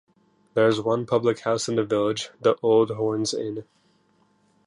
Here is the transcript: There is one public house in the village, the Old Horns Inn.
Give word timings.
There 0.55 0.67
is 0.67 0.81
one 0.81 1.05
public 1.05 1.41
house 1.41 1.69
in 1.69 1.75
the 1.75 1.83
village, 1.83 2.31
the 2.41 2.57
Old 2.63 2.89
Horns 2.89 3.35
Inn. 3.35 3.65